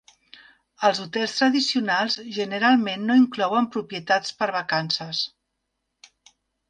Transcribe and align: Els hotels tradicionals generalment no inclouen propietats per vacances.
Els 0.87 1.01
hotels 1.03 1.35
tradicionals 1.41 2.17
generalment 2.37 3.03
no 3.11 3.17
inclouen 3.25 3.67
propietats 3.77 4.35
per 4.41 4.49
vacances. 4.57 5.21